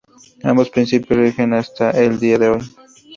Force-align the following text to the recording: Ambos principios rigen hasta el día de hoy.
Ambos 0.43 0.71
principios 0.71 1.19
rigen 1.19 1.53
hasta 1.53 1.91
el 1.91 2.19
día 2.19 2.39
de 2.39 2.49
hoy. 2.49 2.61